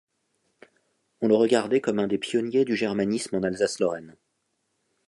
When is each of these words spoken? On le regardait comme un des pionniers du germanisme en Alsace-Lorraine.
On 1.21 1.27
le 1.27 1.35
regardait 1.35 1.79
comme 1.79 1.99
un 1.99 2.07
des 2.07 2.17
pionniers 2.17 2.65
du 2.65 2.75
germanisme 2.75 3.35
en 3.35 3.43
Alsace-Lorraine. 3.43 4.15